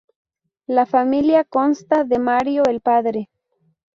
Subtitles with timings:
[0.65, 3.29] La familia consta de Mario, el padre.